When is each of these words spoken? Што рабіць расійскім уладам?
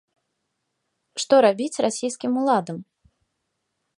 Што 1.23 1.35
рабіць 1.47 1.81
расійскім 1.85 2.31
уладам? 2.45 2.77